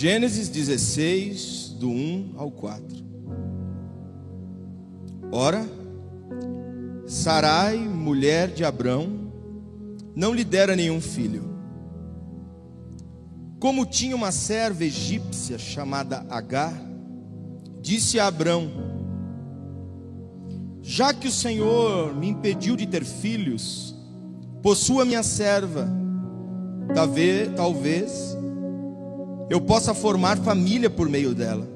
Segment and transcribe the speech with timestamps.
[0.00, 3.04] Gênesis 16, do 1 ao 4.
[5.32, 5.68] Ora,
[7.04, 9.32] Sarai, mulher de Abrão,
[10.14, 11.52] não lhe dera nenhum filho.
[13.58, 16.80] Como tinha uma serva egípcia chamada Agar,
[17.80, 18.70] disse a Abrão:
[20.80, 23.96] Já que o Senhor me impediu de ter filhos,
[24.62, 25.88] possua minha serva,
[26.94, 28.38] talvez, talvez
[29.50, 31.66] eu possa formar família por meio dela.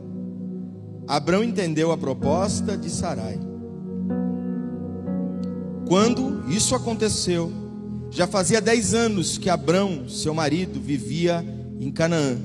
[1.06, 3.38] Abrão entendeu a proposta de Sarai.
[5.86, 7.52] Quando isso aconteceu,
[8.10, 11.44] já fazia dez anos que Abrão, seu marido, vivia
[11.80, 12.36] em Canaã.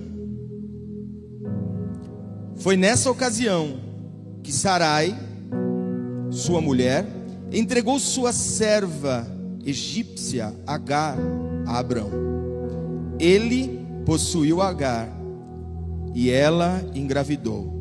[2.56, 3.80] Foi nessa ocasião
[4.42, 5.18] que Sarai,
[6.32, 7.06] sua mulher,
[7.52, 9.28] entregou sua serva
[9.66, 11.18] egípcia Agar
[11.66, 12.10] a Abrão.
[13.20, 15.17] Ele possuiu Agar
[16.18, 17.72] e ela engravidou.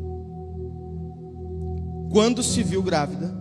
[2.11, 3.35] Quando se viu grávida,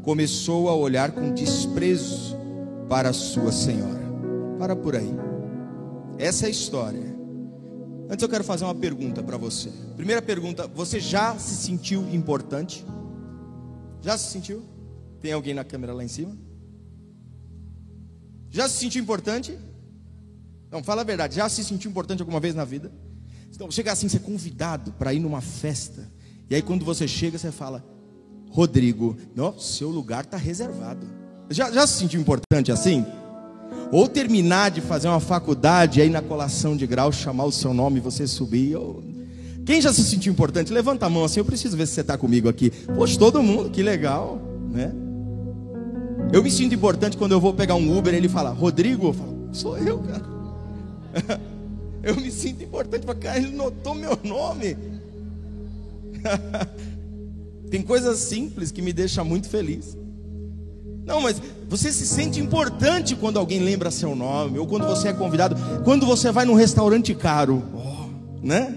[0.00, 2.34] começou a olhar com desprezo
[2.88, 4.00] para sua senhora.
[4.58, 5.10] Para por aí.
[6.16, 7.14] Essa é a história.
[8.08, 9.70] Antes eu quero fazer uma pergunta para você.
[9.96, 12.86] Primeira pergunta: você já se sentiu importante?
[14.00, 14.62] Já se sentiu?
[15.20, 16.34] Tem alguém na câmera lá em cima?
[18.48, 19.58] Já se sentiu importante?
[20.70, 21.36] Não, fala a verdade.
[21.36, 22.90] Já se sentiu importante alguma vez na vida?
[23.54, 26.08] Então, chega assim, você é convidado para ir numa festa.
[26.48, 27.84] E aí, quando você chega, você fala:
[28.50, 31.06] Rodrigo, não, seu lugar está reservado.
[31.50, 33.04] Já, já se sentiu importante assim?
[33.90, 37.98] Ou terminar de fazer uma faculdade, aí na colação de grau, chamar o seu nome
[37.98, 38.76] e você subir.
[38.76, 39.02] Ou...
[39.64, 40.72] Quem já se sentiu importante?
[40.72, 42.70] Levanta a mão assim, eu preciso ver se você está comigo aqui.
[42.70, 44.40] Poxa, todo mundo, que legal,
[44.70, 44.92] né?
[46.32, 49.12] Eu me sinto importante quando eu vou pegar um Uber e ele fala, Rodrigo, eu
[49.12, 51.40] falo, sou eu, cara.
[52.08, 54.78] Eu me sinto importante para ele notou meu nome.
[57.70, 59.94] Tem coisas simples que me deixam muito feliz.
[61.04, 61.38] Não, mas
[61.68, 66.06] você se sente importante quando alguém lembra seu nome, ou quando você é convidado, quando
[66.06, 68.74] você vai num restaurante caro, oh, né?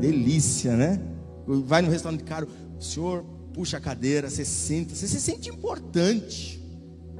[0.00, 0.98] Delícia, né?
[1.46, 6.62] Vai num restaurante caro, o senhor puxa a cadeira, você senta, você se sente importante.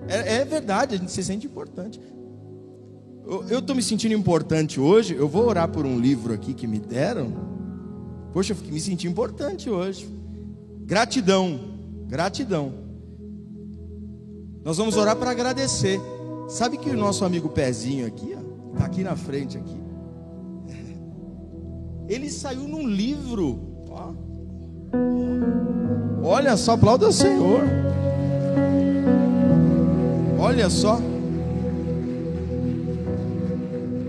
[0.08, 2.00] É, é verdade, a gente se sente importante.
[3.26, 5.14] Eu estou me sentindo importante hoje.
[5.14, 7.32] Eu vou orar por um livro aqui que me deram.
[8.32, 10.06] Poxa, eu me senti importante hoje.
[10.80, 11.58] Gratidão,
[12.06, 12.74] gratidão.
[14.62, 15.98] Nós vamos orar para agradecer.
[16.48, 19.78] Sabe que o nosso amigo Pezinho aqui, ó, tá aqui na frente aqui.
[22.08, 23.58] Ele saiu num livro.
[23.88, 24.12] Ó.
[26.22, 27.62] Olha só, aplauda o Senhor.
[30.38, 31.13] Olha só.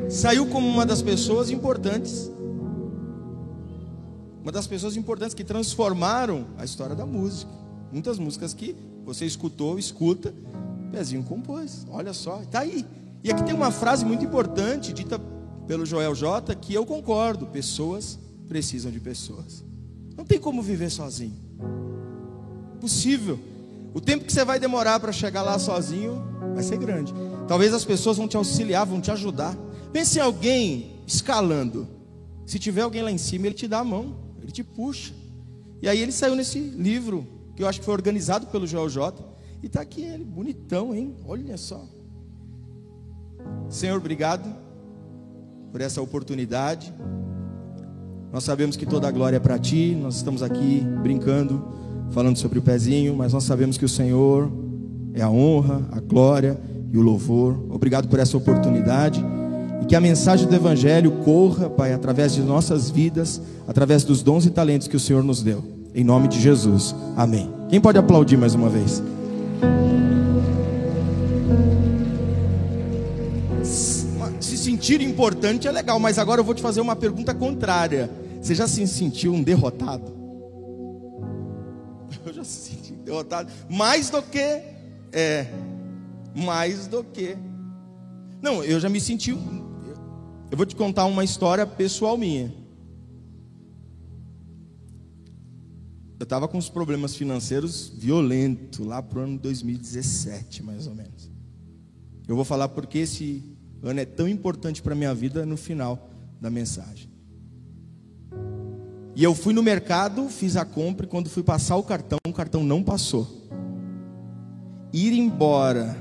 [0.10, 2.32] Saiu como uma das pessoas importantes.
[4.42, 7.52] Uma das pessoas importantes que transformaram a história da música.
[7.92, 10.34] Muitas músicas que você escutou, escuta,
[10.92, 11.86] Pezinho compôs.
[11.90, 12.86] Olha só, está aí.
[13.24, 15.20] E aqui tem uma frase muito importante, dita
[15.68, 18.18] pelo Joel J, que eu concordo: pessoas
[18.48, 19.64] precisam de pessoas.
[20.16, 21.36] Não tem como viver sozinho.
[22.80, 23.38] Possível.
[23.94, 26.24] O tempo que você vai demorar para chegar lá sozinho
[26.54, 27.14] vai ser grande.
[27.48, 29.56] Talvez as pessoas vão te auxiliar, vão te ajudar.
[29.96, 31.88] Pense em alguém escalando.
[32.46, 35.14] Se tiver alguém lá em cima, ele te dá a mão, ele te puxa.
[35.82, 37.26] E aí ele saiu nesse livro,
[37.56, 39.24] que eu acho que foi organizado pelo Joel J.
[39.64, 41.16] E está aqui ele, bonitão, hein?
[41.26, 41.82] Olha só.
[43.70, 44.54] Senhor, obrigado
[45.72, 46.94] por essa oportunidade.
[48.34, 49.98] Nós sabemos que toda a glória é para ti.
[49.98, 51.70] Nós estamos aqui brincando,
[52.12, 54.52] falando sobre o pezinho, mas nós sabemos que o Senhor
[55.14, 56.60] é a honra, a glória
[56.92, 57.58] e o louvor.
[57.70, 59.24] Obrigado por essa oportunidade.
[59.86, 64.44] E que a mensagem do Evangelho corra, Pai, através de nossas vidas, através dos dons
[64.44, 65.64] e talentos que o Senhor nos deu.
[65.94, 66.96] Em nome de Jesus.
[67.16, 67.54] Amém.
[67.70, 69.04] Quem pode aplaudir mais uma vez?
[73.64, 78.10] Se sentir importante é legal, mas agora eu vou te fazer uma pergunta contrária.
[78.42, 80.16] Você já se sentiu um derrotado?
[82.26, 83.52] Eu já se senti derrotado.
[83.70, 84.62] Mais do que.
[85.12, 85.46] É.
[86.34, 87.38] Mais do que.
[88.42, 89.32] Não, eu já me senti
[90.52, 92.54] eu vou te contar uma história pessoal minha.
[96.20, 101.30] Eu estava com uns problemas financeiros violentos lá para o ano 2017, mais ou menos.
[102.28, 103.44] Eu vou falar porque esse
[103.84, 106.10] ano é tão importante para minha vida no final
[106.40, 107.10] da mensagem.
[109.16, 112.34] E eu fui no mercado, fiz a compra e quando fui passar o cartão, o
[112.34, 113.28] cartão não passou.
[114.92, 115.96] Ir embora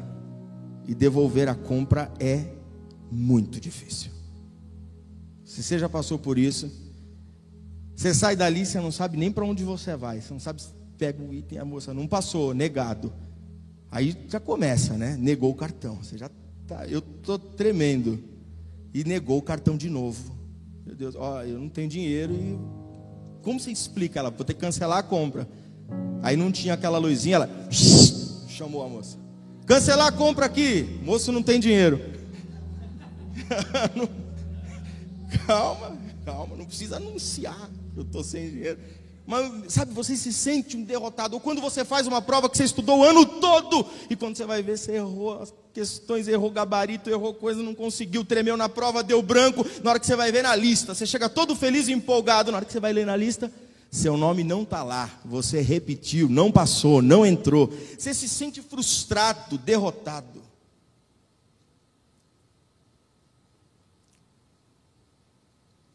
[0.86, 2.46] e devolver a compra é
[3.10, 4.13] muito difícil.
[5.54, 6.68] Se você já passou por isso,
[7.94, 10.20] você sai dali, você não sabe nem para onde você vai.
[10.20, 13.12] Você não sabe se pega o item, a moça não passou, negado.
[13.88, 15.16] Aí já começa, né?
[15.16, 15.94] Negou o cartão.
[16.02, 16.28] Você já
[16.66, 18.18] tá, eu tô tremendo.
[18.92, 20.36] E negou o cartão de novo.
[20.84, 22.58] Meu Deus, ó, eu não tenho dinheiro e
[23.40, 24.30] como você explica ela?
[24.30, 25.48] Vou ter que cancelar a compra.
[26.20, 27.48] Aí não tinha aquela luzinha, ela
[28.48, 29.16] chamou a moça.
[29.66, 30.98] Cancelar a compra aqui.
[31.04, 32.00] Moço não tem dinheiro.
[35.46, 38.78] calma, calma, não precisa anunciar eu estou sem dinheiro.
[39.26, 41.34] Mas, sabe, você se sente um derrotado.
[41.34, 44.44] Ou quando você faz uma prova que você estudou o ano todo, e quando você
[44.44, 49.02] vai ver, você errou as questões, errou gabarito, errou coisa, não conseguiu, tremeu na prova,
[49.02, 49.64] deu branco.
[49.82, 52.50] Na hora que você vai ver na lista, você chega todo feliz e empolgado.
[52.50, 53.50] Na hora que você vai ler na lista,
[53.90, 55.08] seu nome não está lá.
[55.24, 57.72] Você repetiu, não passou, não entrou.
[57.96, 60.42] Você se sente frustrado, derrotado.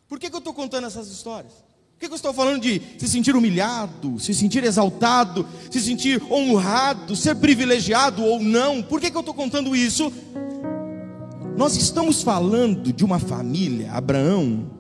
[0.09, 1.53] Por que, que eu estou contando essas histórias?
[1.94, 7.15] Por que eu estou falando de se sentir humilhado, se sentir exaltado, se sentir honrado,
[7.15, 8.81] ser privilegiado ou não?
[8.81, 10.11] Por que eu estou contando isso?
[11.56, 14.71] Nós estamos falando de uma família, Abraão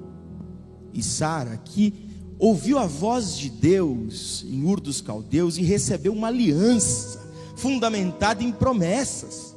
[0.93, 1.93] e Sara, que
[2.39, 7.21] ouviu a voz de Deus em Ur dos Caldeus e recebeu uma aliança
[7.55, 9.55] fundamentada em promessas.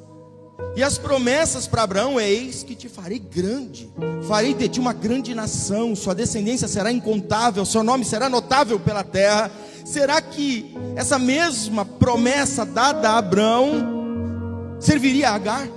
[0.75, 3.91] E as promessas para Abraão é: eis que te farei grande,
[4.27, 9.05] farei de ti uma grande nação, sua descendência será incontável, seu nome será notável pela
[9.05, 9.51] terra.
[9.85, 15.69] Será que essa mesma promessa dada a Abraão serviria a Agar?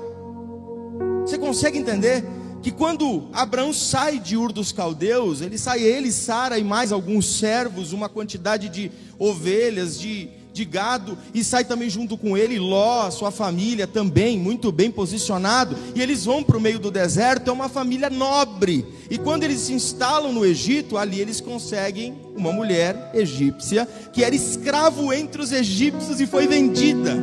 [1.21, 2.23] Você consegue entender
[2.61, 7.37] que quando Abraão sai de Ur dos Caldeus, ele sai ele, Sara e mais alguns
[7.37, 13.11] servos, uma quantidade de ovelhas, de de gado, e sai também junto com ele Ló,
[13.11, 17.53] sua família também, muito bem posicionado, e eles vão para o meio do deserto, é
[17.53, 23.11] uma família nobre, e quando eles se instalam no Egito, ali eles conseguem uma mulher
[23.13, 27.21] egípcia, que era escravo entre os egípcios e foi vendida.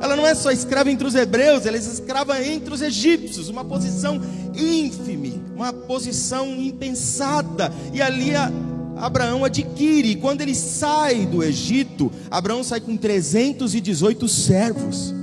[0.00, 3.64] Ela não é só escrava entre os hebreus, ela é escrava entre os egípcios, uma
[3.64, 4.20] posição
[4.54, 7.72] ínfime, uma posição impensada.
[7.92, 8.50] E ali a,
[8.98, 10.16] Abraão adquire.
[10.16, 15.14] Quando ele sai do Egito, Abraão sai com 318 servos,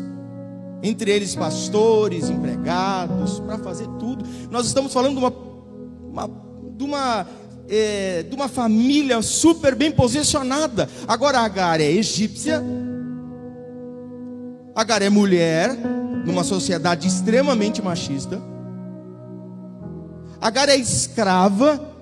[0.82, 4.26] entre eles pastores, empregados, para fazer tudo.
[4.50, 5.34] Nós estamos falando de uma,
[6.10, 6.32] uma,
[6.78, 7.28] de uma
[7.68, 10.88] é, de uma família super bem posicionada.
[11.08, 12.64] Agora Agar é egípcia,
[14.76, 15.74] Agar é mulher,
[16.26, 18.42] numa sociedade extremamente machista.
[20.42, 21.95] Agar é escrava,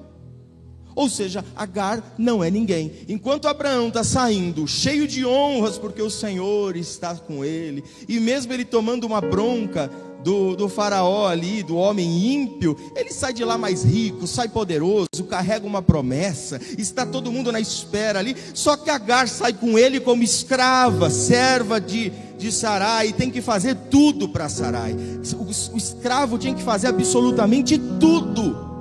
[0.95, 2.91] ou seja, Agar não é ninguém.
[3.07, 8.53] Enquanto Abraão está saindo cheio de honras, porque o Senhor está com ele, e mesmo
[8.53, 9.89] ele tomando uma bronca
[10.23, 15.07] do, do faraó ali, do homem ímpio, ele sai de lá mais rico, sai poderoso,
[15.29, 18.35] carrega uma promessa, está todo mundo na espera ali.
[18.53, 23.75] Só que Agar sai com ele como escrava, serva de, de Sarai, tem que fazer
[23.91, 24.93] tudo para Sarai.
[24.93, 28.72] O, o escravo tinha que fazer absolutamente tudo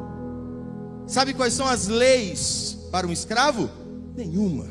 [1.13, 3.69] Sabe quais são as leis para um escravo?
[4.17, 4.65] Nenhuma.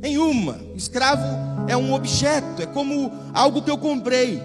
[0.00, 0.60] Nenhuma.
[0.76, 1.24] Escravo
[1.66, 4.40] é um objeto, é como algo que eu comprei.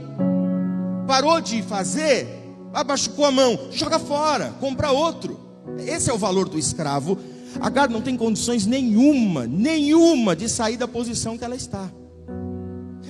[1.06, 2.28] Parou de fazer,
[2.74, 5.40] abaixou a mão, joga fora, compra outro.
[5.78, 7.20] Esse é o valor do escravo.
[7.62, 11.88] Agar não tem condições nenhuma, nenhuma de sair da posição que ela está.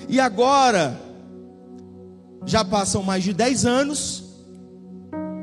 [0.10, 1.00] E agora,
[2.46, 4.24] já passam mais de 10 anos,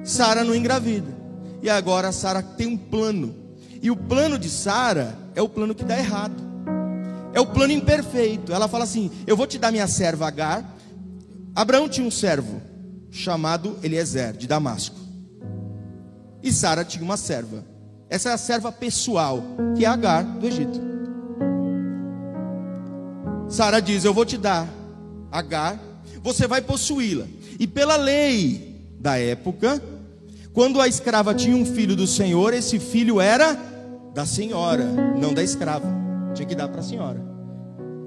[0.05, 1.20] Sara não engravida.
[1.63, 3.35] E agora Sara tem um plano.
[3.83, 6.35] E o plano de Sara é o plano que dá errado.
[7.33, 8.53] É o plano imperfeito.
[8.53, 10.65] Ela fala assim: Eu vou te dar minha serva Agar.
[11.55, 12.61] Abraão tinha um servo
[13.11, 14.97] chamado Eliezer de Damasco.
[16.43, 17.65] E Sara tinha uma serva.
[18.09, 19.43] Essa é a serva pessoal,
[19.77, 20.81] que é Agar do Egito.
[23.49, 24.69] Sara diz: Eu vou te dar
[25.31, 25.79] Agar,
[26.23, 27.27] você vai possuí-la.
[27.59, 29.83] E pela lei da época,
[30.53, 33.57] quando a escrava tinha um filho do senhor, esse filho era
[34.13, 34.85] da senhora,
[35.19, 35.87] não da escrava.
[36.35, 37.23] Tinha que dar para a senhora.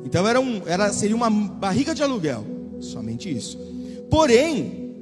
[0.05, 2.45] Então era um, era, seria uma barriga de aluguel.
[2.79, 3.57] Somente isso.
[4.09, 4.93] Porém,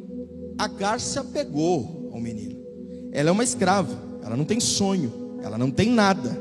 [0.58, 2.60] a garça pegou ao menino.
[3.12, 3.98] Ela é uma escrava.
[4.24, 5.40] Ela não tem sonho.
[5.42, 6.40] Ela não tem nada.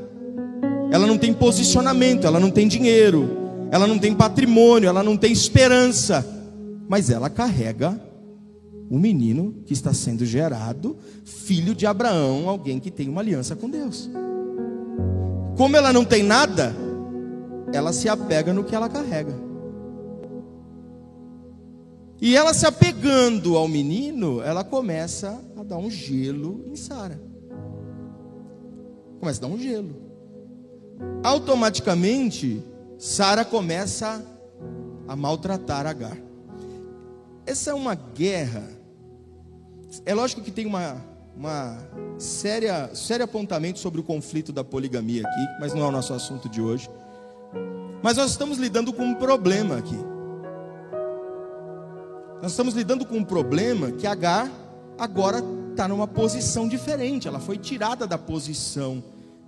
[0.91, 2.27] Ela não tem posicionamento.
[2.27, 3.67] Ela não tem dinheiro.
[3.71, 4.87] Ela não tem patrimônio.
[4.87, 6.25] Ela não tem esperança.
[6.87, 7.99] Mas ela carrega
[8.91, 13.69] o menino que está sendo gerado, filho de Abraão, alguém que tem uma aliança com
[13.69, 14.09] Deus.
[15.55, 16.75] Como ela não tem nada,
[17.71, 19.33] ela se apega no que ela carrega.
[22.19, 27.17] E ela se apegando ao menino, ela começa a dar um gelo em Sara.
[29.21, 29.95] Começa a dar um gelo.
[31.23, 32.61] Automaticamente,
[32.99, 34.21] Sara começa
[35.07, 36.17] a maltratar Agar.
[37.45, 38.80] Essa é uma guerra.
[40.05, 41.03] É lógico que tem uma,
[41.35, 41.77] uma
[42.17, 46.47] séria, sério apontamento sobre o conflito da poligamia aqui, mas não é o nosso assunto
[46.47, 46.89] de hoje.
[48.01, 49.97] Mas nós estamos lidando com um problema aqui.
[52.41, 54.49] Nós estamos lidando com um problema que Agar
[54.97, 57.27] agora está numa posição diferente.
[57.27, 59.03] Ela foi tirada da posição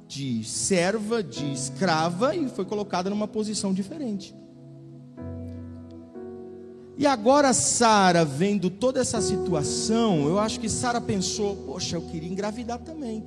[0.07, 4.35] de serva, de escrava e foi colocada numa posição diferente.
[6.97, 12.29] E agora Sara, vendo toda essa situação, eu acho que Sara pensou: poxa, eu queria
[12.29, 13.23] engravidar também.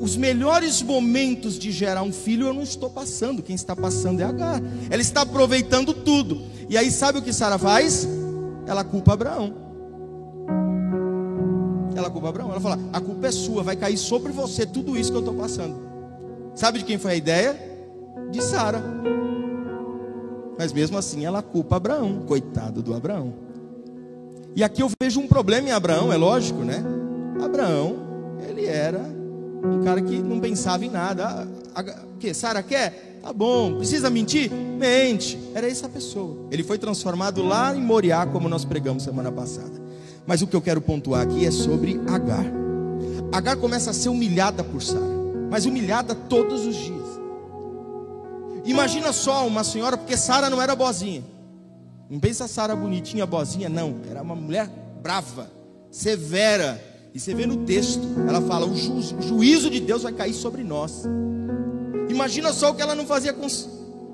[0.00, 4.24] Os melhores momentos de gerar um filho eu não estou passando, quem está passando é
[4.24, 4.60] Agar.
[4.90, 6.42] Ela está aproveitando tudo.
[6.68, 8.06] E aí sabe o que Sara faz?
[8.66, 9.54] Ela culpa Abraão.
[11.96, 12.50] Ela culpa Abraão.
[12.50, 15.34] Ela fala: a culpa é sua, vai cair sobre você tudo isso que eu estou
[15.34, 15.76] passando.
[16.54, 17.56] Sabe de quem foi a ideia?
[18.30, 18.82] De Sara.
[20.58, 23.32] Mas mesmo assim ela culpa Abraão, coitado do Abraão.
[24.56, 26.84] E aqui eu vejo um problema em Abraão, é lógico, né?
[27.40, 27.96] Abraão,
[28.48, 29.00] ele era
[29.64, 31.46] um cara que não pensava em nada.
[31.74, 32.34] Ah, o que?
[32.34, 33.20] Sara quer?
[33.22, 33.76] Tá bom.
[33.76, 34.50] Precisa mentir?
[34.50, 35.38] Mente.
[35.54, 36.46] Era essa pessoa.
[36.50, 39.80] Ele foi transformado lá em Moriá, como nós pregamos semana passada.
[40.26, 42.44] Mas o que eu quero pontuar aqui é sobre Agar.
[43.32, 45.04] Agar começa a ser humilhada por Sara,
[45.50, 47.07] mas humilhada todos os dias.
[48.68, 51.24] Imagina só uma senhora, porque Sara não era boazinha.
[52.10, 53.96] Não pensa Sara bonitinha, boazinha, não.
[54.10, 54.68] Era uma mulher
[55.02, 55.50] brava,
[55.90, 56.78] severa.
[57.14, 60.34] E você vê no texto, ela fala: o, ju o juízo de Deus vai cair
[60.34, 61.04] sobre nós.
[62.10, 63.46] Imagina só o que ela não fazia com,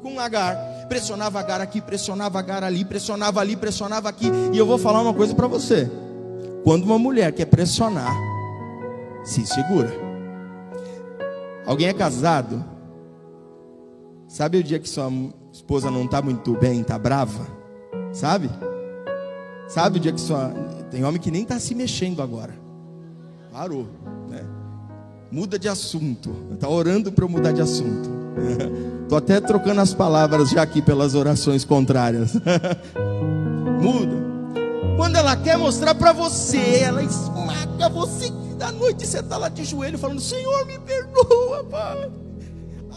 [0.01, 0.57] com Agar.
[0.89, 4.31] Pressionava Agar aqui, pressionava Agar ali, pressionava ali, pressionava aqui.
[4.53, 5.91] E eu vou falar uma coisa para você:
[6.63, 8.17] quando uma mulher quer pressionar,
[9.25, 9.93] se segura.
[11.67, 12.74] Alguém é casado?
[14.35, 15.09] Sabe o dia que sua
[15.53, 17.47] esposa não está muito bem, está brava?
[18.13, 18.51] Sabe?
[19.69, 20.53] Sabe o dia que sua.
[20.91, 22.53] Tem homem que nem está se mexendo agora.
[23.53, 23.87] Parou.
[24.29, 24.45] Né?
[25.31, 26.35] Muda de assunto.
[26.53, 28.11] Está orando para eu mudar de assunto.
[29.05, 32.33] Estou até trocando as palavras já aqui pelas orações contrárias.
[33.81, 34.17] Muda.
[34.97, 38.33] Quando ela quer mostrar para você, ela esmaga você.
[38.59, 42.24] Da noite você está lá de joelho falando: Senhor, me perdoa, Pai.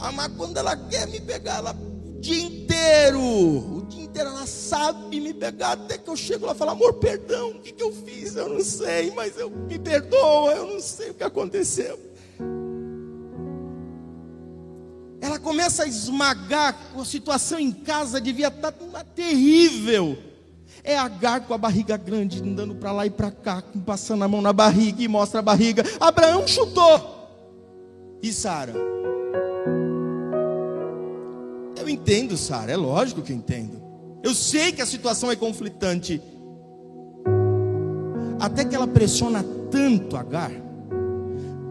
[0.08, 4.48] Ah, mas quando ela quer me pegar, ela o dia inteiro, o dia inteiro ela
[4.48, 7.84] sabe me pegar, até que eu chego lá e falo, amor, perdão, o que, que
[7.84, 8.38] eu fiz?
[8.38, 12.00] Eu não sei, mas eu me perdoa, eu não sei o que aconteceu.
[15.20, 20.18] Ela começa a esmagar, a situação em casa devia estar uma terrível.
[20.86, 24.42] É Agar com a barriga grande, andando para lá e para cá, passando a mão
[24.42, 25.84] na barriga e mostra a barriga.
[26.00, 27.18] Abraão chutou.
[28.24, 28.97] E Sara?
[31.98, 33.82] Entendo, Sara, é lógico que entendo.
[34.24, 36.22] Eu sei que a situação é conflitante.
[38.40, 40.52] Até que ela pressiona tanto Agar,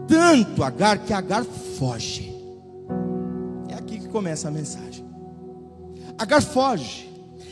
[0.07, 2.35] tanto Agar, que Agar foge.
[3.69, 5.05] É aqui que começa a mensagem.
[6.17, 7.09] Agar foge.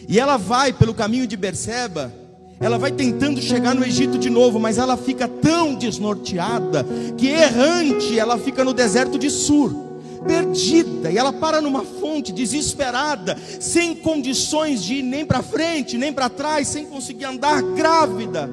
[0.08, 2.14] E ela vai pelo caminho de Berseba.
[2.60, 6.86] Ela vai tentando chegar no Egito de novo, mas ela fica tão desnorteada
[7.18, 9.85] que errante ela fica no deserto de Sur
[10.26, 16.12] perdida, e ela para numa fonte, desesperada, sem condições de ir nem para frente, nem
[16.12, 18.50] para trás, sem conseguir andar, grávida,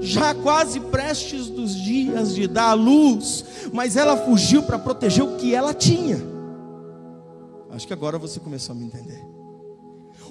[0.00, 5.36] já quase prestes dos dias de dar a luz, mas ela fugiu para proteger o
[5.36, 6.20] que ela tinha.
[7.70, 9.20] Acho que agora você começou a me entender.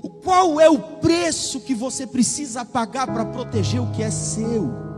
[0.02, 4.93] O qual é o preço que você precisa pagar para proteger o que é seu?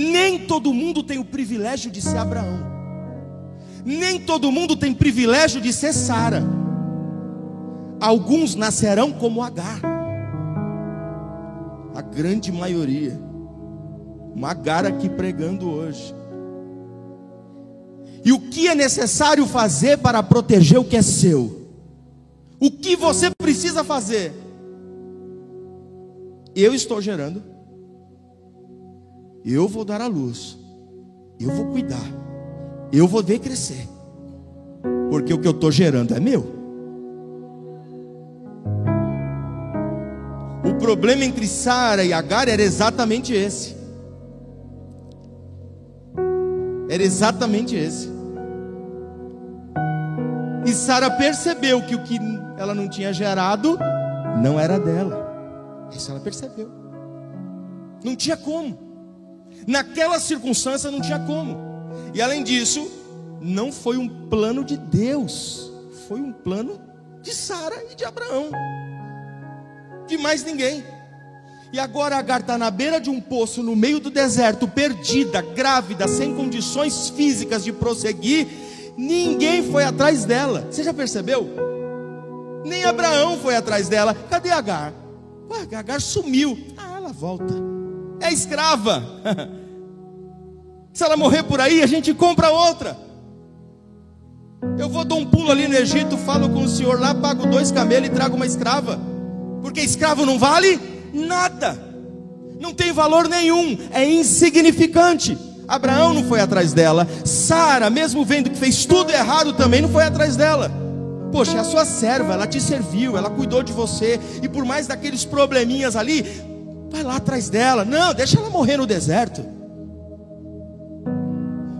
[0.00, 2.58] Nem todo mundo tem o privilégio de ser Abraão.
[3.84, 6.42] Nem todo mundo tem privilégio de ser Sara.
[8.00, 9.82] Alguns nascerão como Agar.
[11.94, 13.20] A grande maioria.
[14.34, 16.14] Uma Agar aqui pregando hoje.
[18.24, 21.68] E o que é necessário fazer para proteger o que é seu?
[22.58, 24.32] O que você precisa fazer?
[26.56, 27.49] Eu estou gerando
[29.44, 30.58] eu vou dar a luz,
[31.38, 32.06] eu vou cuidar,
[32.92, 33.88] eu vou ver crescer,
[35.10, 36.60] porque o que eu estou gerando é meu.
[40.64, 43.76] O problema entre Sara e Agar era exatamente esse.
[46.88, 48.10] Era exatamente esse.
[50.66, 52.18] E Sara percebeu que o que
[52.58, 53.78] ela não tinha gerado
[54.42, 55.88] não era dela.
[55.90, 56.70] Isso ela percebeu.
[58.04, 58.89] Não tinha como.
[59.66, 61.56] Naquela circunstância não tinha como.
[62.14, 62.90] E além disso,
[63.40, 65.70] não foi um plano de Deus,
[66.08, 66.80] foi um plano
[67.22, 68.50] de Sara e de Abraão.
[70.06, 70.84] De mais ninguém.
[71.72, 76.08] E agora Agar está na beira de um poço, no meio do deserto, perdida, grávida,
[76.08, 78.48] sem condições físicas de prosseguir.
[78.96, 80.66] Ninguém foi atrás dela.
[80.68, 81.48] Você já percebeu?
[82.64, 84.14] Nem Abraão foi atrás dela.
[84.28, 84.92] Cadê Agar?
[85.48, 86.58] Ué, Agar sumiu.
[86.76, 87.79] Ah, ela volta.
[88.20, 89.02] É escrava.
[90.92, 92.96] Se ela morrer por aí, a gente compra outra.
[94.78, 97.72] Eu vou dar um pulo ali no Egito, falo com o senhor lá, pago dois
[97.72, 99.00] camelos e trago uma escrava.
[99.62, 100.78] Porque escravo não vale
[101.12, 101.78] nada.
[102.60, 105.38] Não tem valor nenhum, é insignificante.
[105.66, 107.08] Abraão não foi atrás dela.
[107.24, 110.70] Sara, mesmo vendo que fez tudo errado, também não foi atrás dela.
[111.32, 114.88] Poxa, é a sua serva, ela te serviu, ela cuidou de você, e por mais
[114.88, 116.26] daqueles probleminhas ali,
[116.90, 117.84] vai lá atrás dela.
[117.84, 119.42] Não, deixa ela morrer no deserto.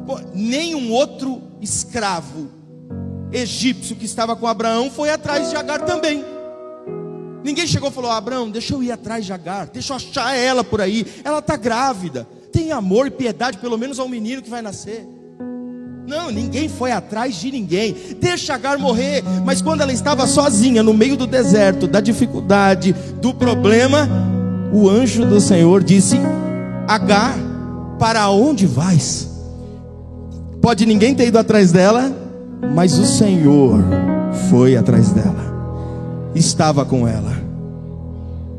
[0.07, 2.49] Pô, nenhum outro escravo
[3.33, 6.25] egípcio que estava com Abraão foi atrás de Agar também.
[7.45, 10.65] Ninguém chegou e falou: Abraão, deixa eu ir atrás de Agar, deixa eu achar ela
[10.65, 11.07] por aí.
[11.25, 12.27] Ela está grávida.
[12.53, 15.07] Tem amor e piedade, pelo menos ao menino que vai nascer.
[16.07, 17.95] Não, ninguém foi atrás de ninguém.
[18.19, 19.23] Deixa Agar morrer.
[19.45, 24.09] Mas quando ela estava sozinha no meio do deserto, da dificuldade, do problema,
[24.73, 26.19] o anjo do Senhor disse:
[26.87, 27.37] Agar,
[27.99, 29.29] para onde vais?
[30.61, 32.13] Pode ninguém ter ido atrás dela,
[32.75, 33.83] mas o Senhor
[34.51, 37.41] foi atrás dela, estava com ela.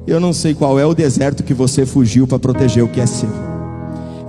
[0.08, 3.06] Eu não sei qual é o deserto que você fugiu para proteger o que é
[3.06, 3.30] seu.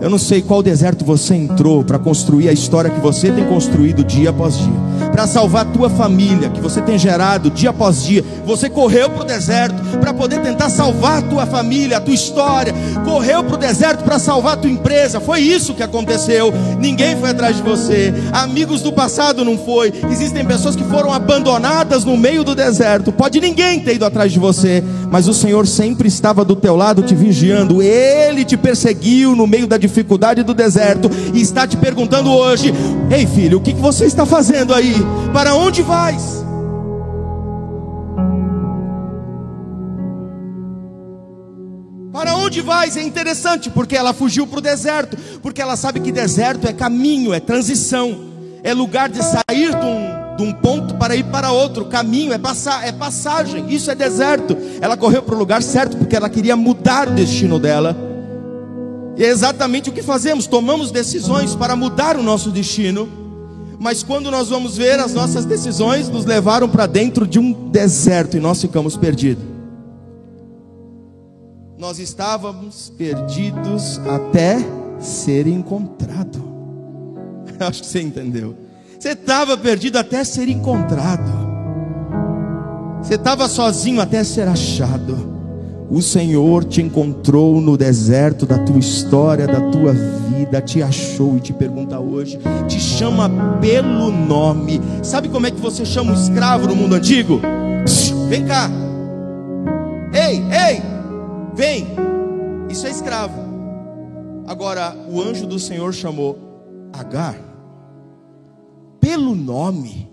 [0.01, 4.05] Eu não sei qual deserto você entrou para construir a história que você tem construído
[4.05, 4.81] dia após dia,
[5.13, 8.25] para salvar a tua família que você tem gerado dia após dia.
[8.47, 12.75] Você correu para o deserto para poder tentar salvar a tua família, a tua história.
[13.05, 15.21] Correu para o deserto para salvar a tua empresa.
[15.21, 16.53] Foi isso que aconteceu.
[16.81, 18.13] Ninguém foi atrás de você.
[18.33, 19.93] Amigos do passado não foi.
[20.11, 23.13] Existem pessoas que foram abandonadas no meio do deserto.
[23.13, 27.03] Pode ninguém ter ido atrás de você, mas o Senhor sempre estava do teu lado
[27.03, 27.83] te vigiando.
[27.83, 32.73] Ele te perseguiu no meio da dificuldade do deserto e está te perguntando hoje:
[33.11, 35.02] Ei filho, o que você está fazendo aí?
[35.33, 36.43] Para onde vais?
[42.13, 42.97] Para onde vais?
[42.97, 47.33] É interessante, porque ela fugiu para o deserto, porque ela sabe que deserto é caminho,
[47.33, 48.27] é transição,
[48.63, 52.39] é lugar de sair de um, de um ponto para ir para outro, caminho, é,
[52.39, 54.57] passar, é passagem, isso é deserto.
[54.81, 57.97] Ela correu para o lugar certo porque ela queria mudar o destino dela.
[59.17, 63.22] E é exatamente o que fazemos, tomamos decisões para mudar o nosso destino,
[63.83, 68.37] mas quando nós vamos ver, as nossas decisões nos levaram para dentro de um deserto
[68.37, 69.43] e nós ficamos perdidos.
[71.77, 74.59] Nós estávamos perdidos até
[75.01, 76.41] ser encontrado.
[77.59, 78.55] Acho que você entendeu.
[78.97, 81.33] Você estava perdido até ser encontrado.
[83.03, 85.32] Você estava sozinho até ser achado.
[85.93, 91.41] O Senhor te encontrou no deserto da tua história, da tua vida, te achou e
[91.41, 93.29] te pergunta hoje, te chama
[93.61, 94.81] pelo nome.
[95.03, 97.43] Sabe como é que você chama um escravo no mundo antigo?
[98.31, 98.71] vem cá.
[100.15, 100.83] Ei, ei,
[101.55, 101.87] vem.
[102.71, 103.39] Isso é escravo.
[104.47, 106.39] Agora, o anjo do Senhor chamou
[106.91, 107.37] Agar
[108.99, 110.11] pelo nome.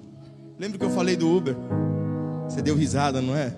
[0.59, 1.55] Lembra que eu falei do Uber?
[2.49, 3.53] Você deu risada, não é?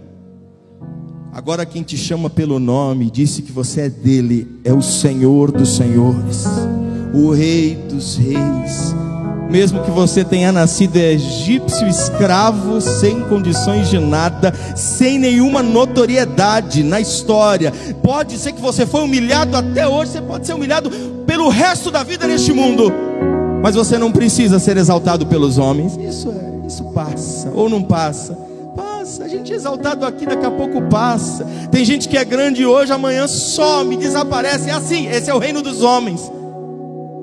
[1.33, 5.77] Agora quem te chama pelo nome, disse que você é dele, é o Senhor dos
[5.77, 6.45] senhores,
[7.13, 8.93] o Rei dos reis.
[9.49, 16.99] Mesmo que você tenha nascido egípcio escravo, sem condições de nada, sem nenhuma notoriedade na
[16.99, 17.71] história,
[18.03, 20.89] pode ser que você foi humilhado até hoje, você pode ser humilhado
[21.25, 22.91] pelo resto da vida neste mundo,
[23.63, 25.97] mas você não precisa ser exaltado pelos homens.
[25.97, 28.50] Isso é, isso passa ou não passa
[29.01, 29.23] passa.
[29.23, 31.45] A gente é exaltado aqui, daqui a pouco passa.
[31.71, 34.69] Tem gente que é grande hoje, amanhã some, desaparece.
[34.69, 36.31] É assim, esse é o reino dos homens.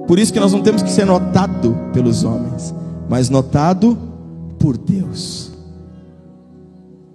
[0.07, 2.75] Por isso que nós não temos que ser notado pelos homens,
[3.09, 3.97] mas notado
[4.59, 5.53] por Deus.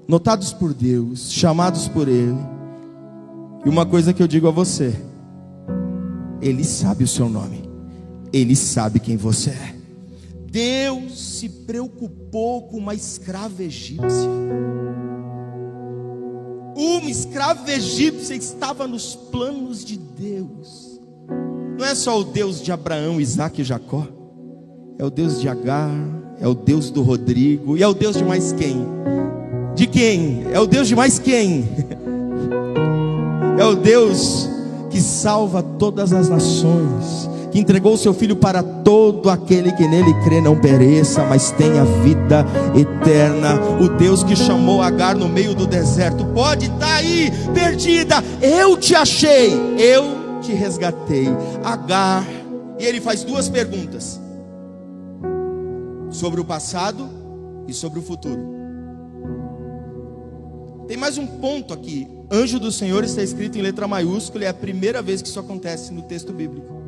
[0.08, 2.38] Notados por Deus, chamados por Ele.
[3.66, 4.96] E uma coisa que eu digo a você:
[6.42, 7.64] Ele sabe o seu nome,
[8.32, 9.83] Ele sabe quem você é.
[10.54, 14.30] Deus se preocupou com uma escrava egípcia.
[16.76, 21.02] Uma escrava egípcia estava nos planos de Deus.
[21.80, 24.08] Não é só o Deus de Abraão, Isaac e Jacó.
[25.00, 25.90] É o Deus de Agar,
[26.40, 28.78] é o Deus do Rodrigo e é o Deus de mais quem?
[29.74, 30.44] De quem?
[30.54, 31.68] É o Deus de mais quem?
[33.56, 34.50] É o Deus
[34.90, 40.12] que salva todas as nações, que entregou o seu filho para todo aquele que nele
[40.24, 42.44] crê não pereça, mas tenha vida
[42.76, 43.62] eterna.
[43.80, 48.16] O Deus que chamou Agar no meio do deserto, pode estar tá aí perdida.
[48.42, 51.28] Eu te achei, eu te resgatei.
[51.64, 52.26] Agar,
[52.80, 54.20] e ele faz duas perguntas
[56.10, 57.08] sobre o passado
[57.68, 58.52] e sobre o futuro.
[60.88, 62.08] Tem mais um ponto aqui.
[62.32, 65.40] Anjo do Senhor está escrito em letra maiúscula, e é a primeira vez que isso
[65.40, 66.83] acontece no texto bíblico.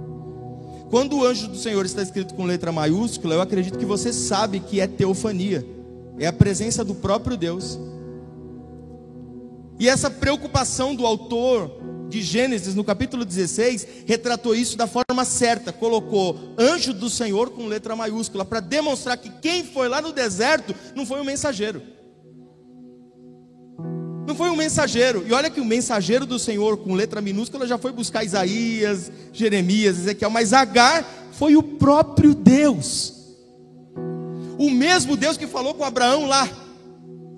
[0.95, 4.61] Quando o anjo do Senhor está escrito com letra maiúscula, eu acredito que você sabe
[4.61, 5.67] que é teofania,
[6.17, 7.77] é a presença do próprio Deus.
[9.77, 11.69] E essa preocupação do autor
[12.07, 17.67] de Gênesis, no capítulo 16, retratou isso da forma certa, colocou anjo do Senhor com
[17.67, 21.81] letra maiúscula, para demonstrar que quem foi lá no deserto não foi um mensageiro.
[24.25, 25.23] Não foi um mensageiro.
[25.27, 29.99] E olha que o mensageiro do Senhor com letra minúscula já foi buscar Isaías, Jeremias,
[29.99, 33.13] Ezequiel, mas Agar foi o próprio Deus.
[34.57, 36.49] O mesmo Deus que falou com Abraão lá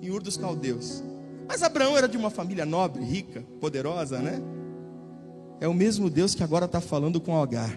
[0.00, 1.02] em Ur dos Caldeus.
[1.46, 4.40] Mas Abraão era de uma família nobre, rica, poderosa, né?
[5.60, 7.76] É o mesmo Deus que agora está falando com Agar.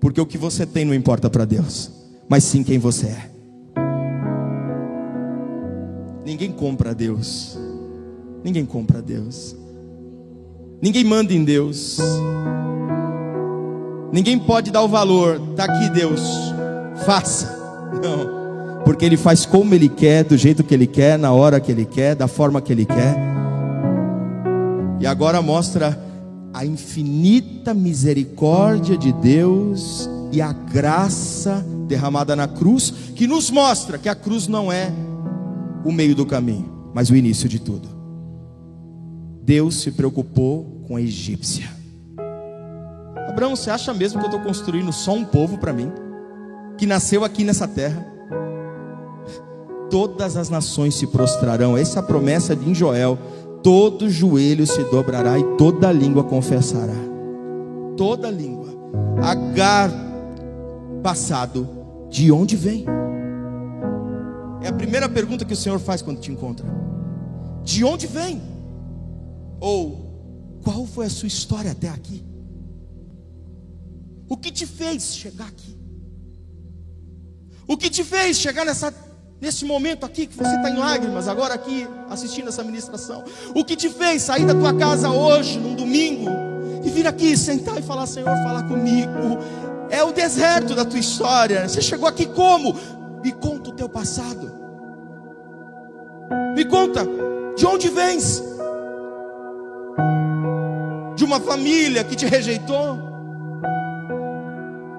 [0.00, 1.90] Porque o que você tem não importa para Deus,
[2.28, 3.30] mas sim quem você é.
[6.24, 7.58] Ninguém compra Deus.
[8.44, 9.56] Ninguém compra Deus.
[10.80, 11.98] Ninguém manda em Deus.
[14.12, 15.40] Ninguém pode dar o valor.
[15.50, 16.20] Está aqui, Deus.
[17.04, 17.58] Faça.
[18.02, 18.82] Não.
[18.84, 21.84] Porque Ele faz como Ele quer, do jeito que Ele quer, na hora que Ele
[21.84, 23.16] quer, da forma que Ele quer.
[25.00, 25.98] E agora mostra
[26.54, 34.08] a infinita misericórdia de Deus e a graça derramada na cruz, que nos mostra que
[34.08, 34.92] a cruz não é
[35.84, 37.97] o meio do caminho, mas o início de tudo.
[39.48, 41.70] Deus se preocupou com a egípcia.
[43.30, 45.90] Abraão, você acha mesmo que eu estou construindo só um povo para mim?
[46.76, 48.06] Que nasceu aqui nessa terra?
[49.90, 51.78] Todas as nações se prostrarão.
[51.78, 53.18] Essa é a promessa de Joel.
[53.62, 56.92] Todo joelho se dobrará e toda língua confessará.
[57.96, 58.68] Toda língua.
[59.22, 59.90] Agar,
[61.02, 61.66] passado,
[62.10, 62.84] de onde vem?
[64.60, 66.66] É a primeira pergunta que o Senhor faz quando te encontra.
[67.64, 68.57] De onde vem?
[69.60, 72.24] Ou qual foi a sua história até aqui?
[74.28, 75.76] O que te fez chegar aqui?
[77.66, 78.94] O que te fez chegar nessa,
[79.40, 83.24] nesse momento aqui que você está em lágrimas, agora aqui assistindo essa ministração?
[83.54, 86.30] O que te fez sair da tua casa hoje, num domingo,
[86.84, 89.38] e vir aqui sentar e falar: Senhor, fala comigo?
[89.90, 91.68] É o deserto da tua história.
[91.68, 92.74] Você chegou aqui como?
[93.22, 94.50] Me conta o teu passado.
[96.54, 97.06] Me conta
[97.56, 98.42] de onde vens
[101.28, 102.98] uma família que te rejeitou,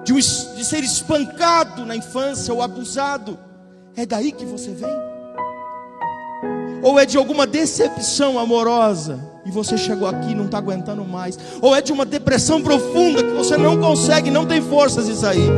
[0.06, 3.38] de, um, de ser espancado na infância ou abusado,
[3.96, 5.10] é daí que você vem?
[6.84, 11.38] Ou é de alguma decepção amorosa e você chegou aqui e não está aguentando mais?
[11.62, 15.50] Ou é de uma depressão profunda que você não consegue, não tem forças de sair?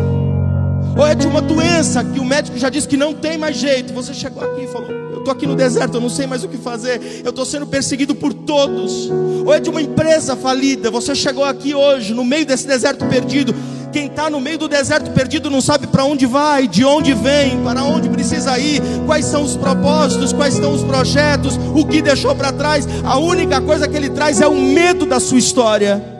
[0.98, 3.94] Ou é de uma doença que o médico já disse que não tem mais jeito?
[3.94, 4.90] Você chegou aqui e falou:
[5.22, 8.14] estou aqui no deserto, eu não sei mais o que fazer, eu estou sendo perseguido
[8.14, 9.10] por todos.
[9.46, 13.56] Ou é de uma empresa falida, você chegou aqui hoje, no meio desse deserto perdido.
[13.92, 17.62] Quem está no meio do deserto perdido não sabe para onde vai, de onde vem,
[17.62, 22.34] para onde precisa ir, quais são os propósitos, quais são os projetos, o que deixou
[22.34, 22.88] para trás.
[23.04, 26.11] A única coisa que ele traz é o medo da sua história.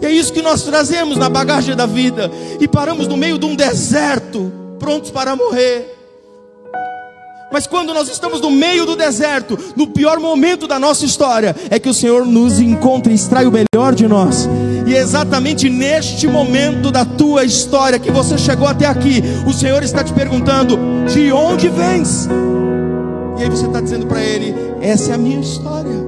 [0.00, 2.30] E é isso que nós trazemos na bagagem da vida.
[2.60, 5.96] E paramos no meio de um deserto, prontos para morrer.
[7.50, 11.78] Mas quando nós estamos no meio do deserto, no pior momento da nossa história, é
[11.78, 14.48] que o Senhor nos encontra e extrai o melhor de nós.
[14.86, 19.82] E é exatamente neste momento da tua história que você chegou até aqui, o Senhor
[19.82, 22.28] está te perguntando: de onde vens?
[23.38, 26.06] E aí você está dizendo para Ele: essa é a minha história,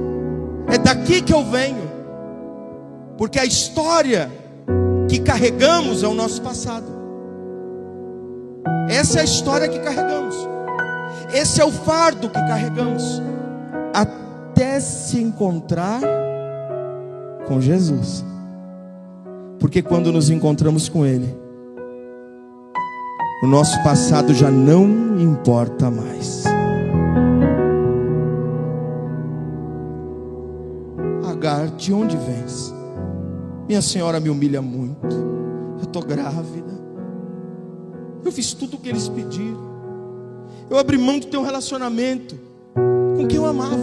[0.67, 1.89] é daqui que eu venho,
[3.21, 4.31] porque a história
[5.07, 6.87] que carregamos é o nosso passado.
[8.89, 10.35] Essa é a história que carregamos.
[11.31, 13.21] Esse é o fardo que carregamos
[13.93, 16.01] até se encontrar
[17.45, 18.25] com Jesus.
[19.59, 21.37] Porque quando nos encontramos com Ele,
[23.43, 26.43] o nosso passado já não importa mais.
[31.23, 32.70] Agar, de onde vens?
[33.67, 35.15] Minha senhora me humilha muito.
[35.77, 36.79] Eu estou grávida.
[38.23, 39.71] Eu fiz tudo o que eles pediram.
[40.69, 42.35] Eu abri mão do teu relacionamento
[43.15, 43.77] com com quem eu amava.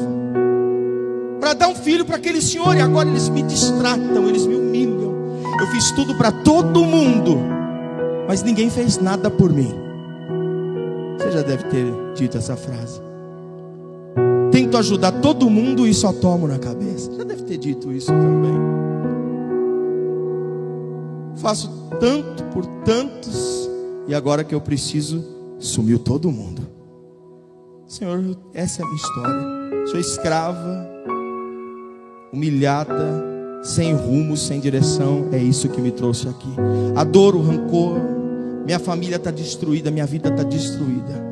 [1.40, 5.14] Para dar um filho para aquele senhor e agora eles me distratam, eles me humilham.
[5.60, 7.38] Eu fiz tudo para todo mundo,
[8.26, 9.72] mas ninguém fez nada por mim.
[11.16, 13.00] Você já deve ter dito essa frase.
[14.50, 17.12] Tento ajudar todo mundo e só tomo na cabeça.
[17.16, 18.37] Já deve ter dito isso também.
[21.40, 21.70] Faço
[22.00, 23.68] tanto por tantos
[24.08, 25.24] e agora que eu preciso,
[25.58, 26.66] sumiu todo mundo.
[27.86, 29.86] Senhor, essa é a minha história.
[29.86, 30.88] Sou escrava,
[32.32, 33.24] humilhada,
[33.62, 35.28] sem rumo, sem direção.
[35.30, 36.50] É isso que me trouxe aqui.
[36.96, 37.98] A dor, o rancor.
[38.64, 41.22] Minha família está destruída, minha vida está destruída.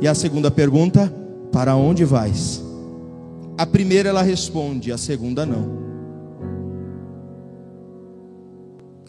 [0.00, 1.12] E a segunda pergunta:
[1.52, 2.62] para onde vais?
[3.56, 5.83] A primeira ela responde, a segunda não.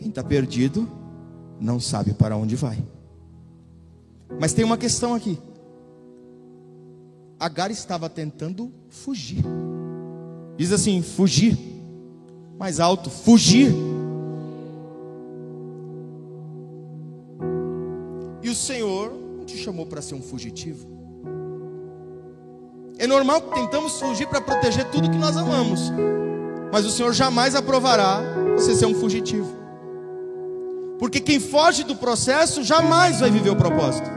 [0.05, 0.87] Quem está perdido
[1.59, 2.77] não sabe para onde vai.
[4.39, 5.35] Mas tem uma questão aqui.
[7.39, 9.43] Agar estava tentando fugir.
[10.57, 11.57] Diz assim: fugir.
[12.59, 13.73] Mais alto, fugir.
[18.43, 20.87] E o Senhor não te chamou para ser um fugitivo.
[22.99, 25.91] É normal que tentamos fugir para proteger tudo que nós amamos.
[26.71, 28.21] Mas o Senhor jamais aprovará
[28.55, 29.64] você ser um fugitivo.
[30.97, 34.09] Porque quem foge do processo jamais vai viver o propósito.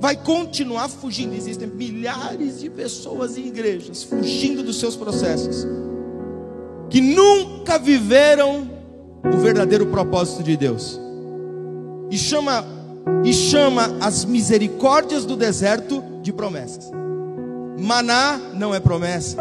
[0.00, 1.34] Vai continuar fugindo.
[1.34, 5.66] Existem milhares de pessoas em igrejas fugindo dos seus processos.
[6.88, 8.70] Que nunca viveram
[9.24, 11.00] o verdadeiro propósito de Deus.
[12.10, 12.64] E chama
[13.24, 16.90] e chama as misericórdias do deserto de promessas.
[17.78, 19.36] Maná não é promessa.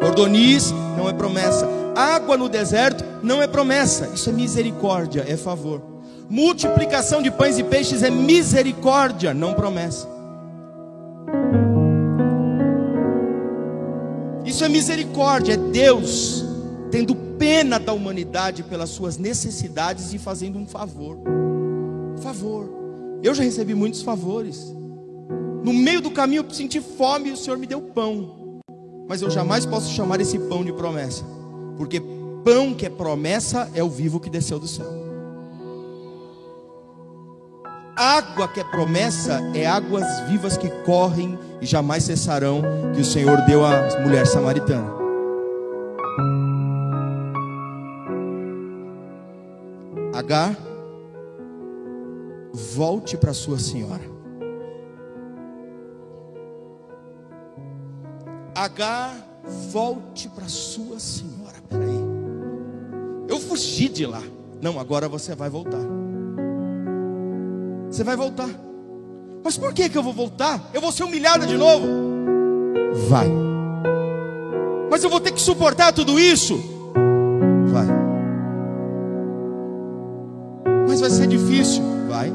[0.00, 1.85] Cordoniz não é promessa.
[1.96, 4.10] Água no deserto não é promessa.
[4.14, 5.82] Isso é misericórdia, é favor.
[6.28, 10.06] Multiplicação de pães e peixes é misericórdia, não promessa.
[14.44, 16.44] Isso é misericórdia, é Deus
[16.90, 21.18] tendo pena da humanidade pelas suas necessidades e fazendo um favor.
[22.22, 22.68] Favor.
[23.22, 24.74] Eu já recebi muitos favores.
[25.62, 28.60] No meio do caminho eu senti fome e o Senhor me deu pão.
[29.08, 31.35] Mas eu jamais posso chamar esse pão de promessa.
[31.76, 32.00] Porque
[32.44, 34.86] pão que é promessa é o vivo que desceu do céu.
[37.96, 42.62] Água que é promessa é águas vivas que correm e jamais cessarão,
[42.94, 44.94] que o Senhor deu à mulher samaritana.
[50.14, 50.56] H,
[52.52, 54.02] volte para sua senhora.
[58.54, 59.14] H,
[59.70, 61.35] volte para sua senhora.
[61.66, 62.00] Peraí,
[63.28, 64.22] eu fugi de lá.
[64.60, 65.82] Não, agora você vai voltar.
[67.90, 68.48] Você vai voltar.
[69.44, 70.70] Mas por que, que eu vou voltar?
[70.74, 71.86] Eu vou ser humilhada de novo.
[73.08, 73.30] Vai.
[74.90, 76.58] Mas eu vou ter que suportar tudo isso.
[77.66, 77.86] Vai.
[80.88, 81.82] Mas vai ser difícil.
[82.08, 82.32] Vai.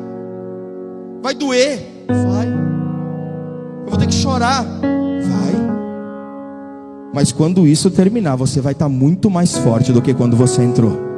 [1.21, 2.05] Vai doer.
[2.07, 2.47] Vai.
[3.85, 4.65] Eu vou ter que chorar.
[7.13, 11.11] Mas quando isso terminar, você vai estar muito mais forte do que quando você entrou.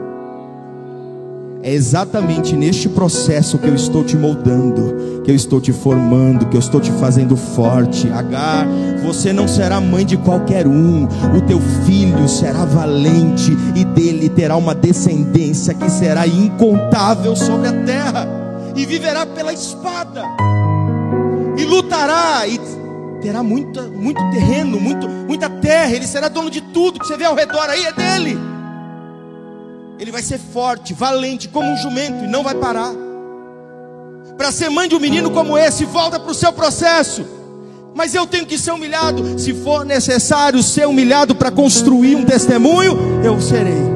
[1.62, 6.58] É exatamente neste processo que eu estou te moldando, que eu estou te formando, que
[6.58, 8.10] eu estou te fazendo forte.
[8.10, 8.68] Agar,
[9.02, 14.58] você não será mãe de qualquer um, o teu filho será valente e dele terá
[14.58, 18.28] uma descendência que será incontável sobre a terra
[18.76, 20.24] e viverá pela espada
[21.58, 22.60] e lutará e
[23.24, 27.24] terá muita, muito terreno, muito, muita terra, ele será dono de tudo que você vê
[27.24, 28.38] ao redor aí, é dele.
[29.98, 32.92] Ele vai ser forte, valente, como um jumento, e não vai parar.
[34.38, 37.26] Para ser mãe de um menino como esse, volta para o seu processo.
[37.96, 39.40] Mas eu tenho que ser humilhado.
[39.40, 43.94] Se for necessário ser humilhado para construir um testemunho, eu serei.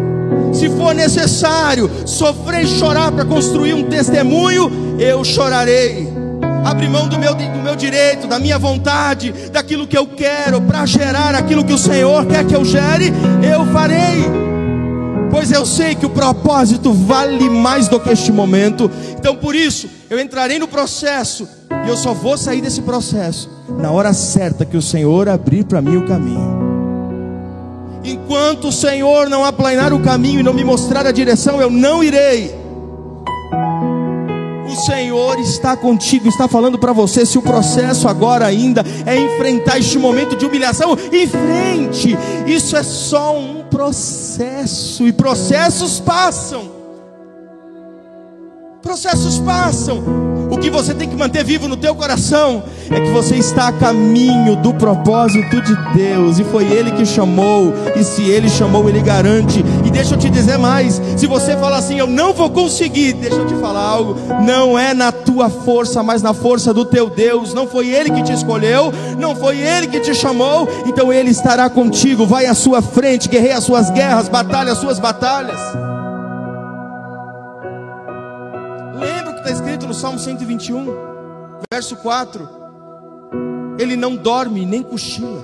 [0.53, 6.16] Se for necessário sofrer e chorar para construir um testemunho, eu chorarei
[6.69, 10.85] abrir mão do meu, do meu direito, da minha vontade, daquilo que eu quero, para
[10.85, 14.25] gerar aquilo que o Senhor quer que eu gere, eu farei.
[15.31, 18.89] Pois eu sei que o propósito vale mais do que este momento.
[19.17, 21.47] Então por isso, eu entrarei no processo
[21.85, 23.49] e eu só vou sair desse processo
[23.79, 26.67] na hora certa que o Senhor abrir para mim o caminho.
[28.03, 32.03] Enquanto o Senhor não aplanar o caminho e não me mostrar a direção, eu não
[32.03, 32.66] irei.
[34.85, 37.25] Senhor está contigo, está falando para você.
[37.25, 42.17] Se o processo agora ainda é enfrentar este momento de humilhação, enfrente.
[42.45, 46.71] Isso é só um processo, e processos passam.
[48.81, 50.26] Processos passam.
[50.49, 53.71] O que você tem que manter vivo no teu coração é que você está a
[53.71, 59.01] caminho do propósito de Deus e foi ele que chamou, e se ele chamou, ele
[59.01, 59.63] garante.
[59.85, 63.35] E deixa eu te dizer mais, se você falar assim, eu não vou conseguir, deixa
[63.35, 67.53] eu te falar algo, não é na tua força, mas na força do teu Deus.
[67.53, 71.69] Não foi ele que te escolheu, não foi ele que te chamou, então ele estará
[71.69, 72.25] contigo.
[72.25, 75.59] Vai à sua frente, guerreia as suas guerras, batalha as suas batalhas.
[79.47, 80.85] Está escrito no Salmo 121,
[81.71, 82.49] verso 4:
[83.79, 85.41] Ele não dorme nem cochila,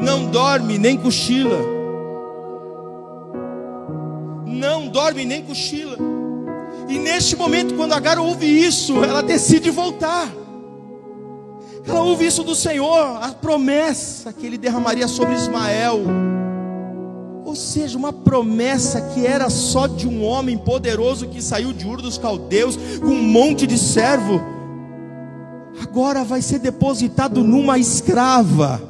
[0.00, 1.58] não dorme nem cochila,
[4.46, 5.96] não dorme nem cochila.
[6.88, 10.28] E neste momento, quando Agar ouve isso, ela decide voltar.
[11.84, 16.37] Ela ouve isso do Senhor, a promessa que ele derramaria sobre Ismael
[17.48, 22.02] ou seja, uma promessa que era só de um homem poderoso que saiu de Ur
[22.02, 24.38] dos Caldeus com um monte de servo,
[25.82, 28.82] agora vai ser depositado numa escrava.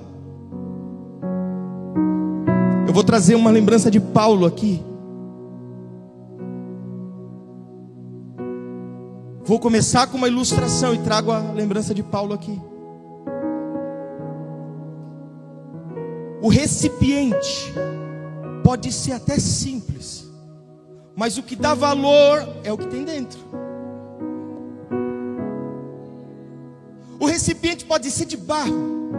[2.85, 4.83] Eu vou trazer uma lembrança de Paulo aqui.
[9.45, 12.61] Vou começar com uma ilustração e trago a lembrança de Paulo aqui.
[16.43, 17.73] O recipiente
[18.69, 20.31] pode ser até simples,
[21.17, 23.41] mas o que dá valor é o que tem dentro.
[27.19, 29.11] O recipiente pode ser de barro,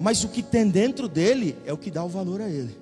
[0.00, 2.76] mas o que tem dentro dele é o que dá o valor a ele.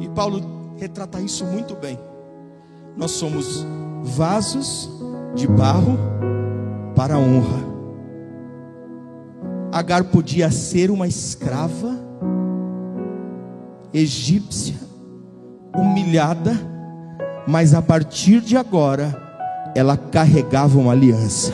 [0.00, 1.96] E Paulo retrata isso muito bem.
[2.96, 3.64] Nós somos
[4.02, 4.90] vasos
[5.36, 5.96] de barro
[6.98, 7.64] para a honra.
[9.70, 11.96] Agar podia ser uma escrava
[13.94, 14.74] egípcia,
[15.76, 16.54] humilhada,
[17.46, 19.16] mas a partir de agora
[19.76, 21.52] ela carregava uma aliança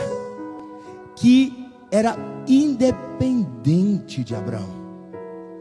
[1.14, 1.52] que
[1.92, 2.16] era
[2.48, 4.70] independente de Abraão.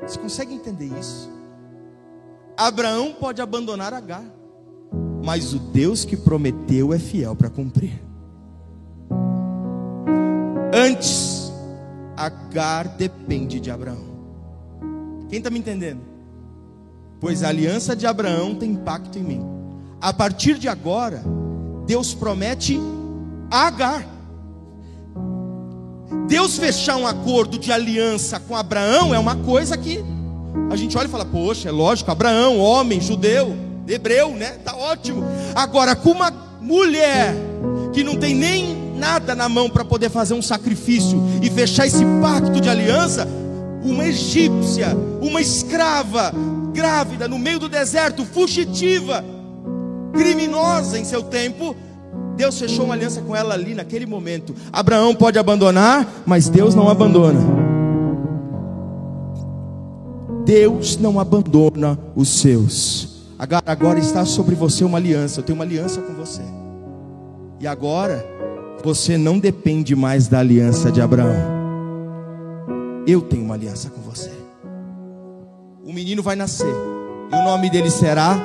[0.02, 1.30] Você consegue entender isso?
[2.56, 4.24] Abraão pode abandonar Agar,
[5.26, 8.13] mas o Deus que prometeu é fiel para cumprir.
[10.74, 11.54] Antes,
[12.18, 14.14] Agar depende de Abraão.
[15.30, 16.02] Quem está me entendendo?
[17.20, 19.42] Pois a aliança de Abraão tem impacto em mim.
[20.02, 21.24] A partir de agora,
[21.86, 22.80] Deus promete
[23.52, 24.08] a Agar.
[26.28, 30.04] Deus fechar um acordo de aliança com Abraão é uma coisa que
[30.72, 33.56] a gente olha e fala: Poxa, é lógico, Abraão, homem, judeu,
[33.88, 34.58] hebreu, né?
[34.64, 35.24] Tá ótimo.
[35.54, 37.36] Agora, com uma mulher
[37.94, 42.06] que não tem nem nada na mão para poder fazer um sacrifício e fechar esse
[42.22, 43.28] pacto de aliança,
[43.84, 46.32] uma egípcia, uma escrava,
[46.74, 49.22] grávida, no meio do deserto, fugitiva,
[50.14, 51.76] criminosa em seu tempo,
[52.38, 54.56] Deus fechou uma aliança com ela ali naquele momento.
[54.72, 57.42] Abraão pode abandonar, mas Deus não abandona.
[60.46, 63.10] Deus não abandona os seus.
[63.38, 65.42] Agora, agora está sobre você uma aliança.
[65.42, 66.42] Eu tenho uma aliança com você.
[67.60, 68.26] E agora
[68.84, 71.34] você não depende mais da aliança de Abraão.
[73.08, 74.32] Eu tenho uma aliança com você.
[75.84, 76.74] O menino vai nascer.
[77.32, 78.36] E o nome dele será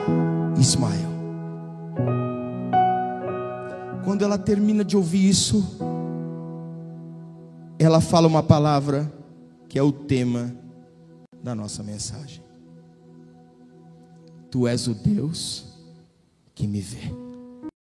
[0.57, 1.09] Ismael.
[4.05, 5.77] Quando ela termina de ouvir isso,
[7.79, 9.13] ela fala uma palavra
[9.69, 10.55] que é o tema
[11.43, 12.43] da nossa mensagem.
[14.51, 15.67] Tu és o Deus
[16.55, 17.28] que me vê.